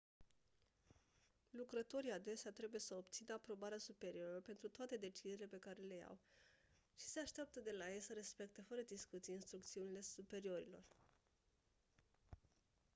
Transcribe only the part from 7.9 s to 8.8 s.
ei să respecte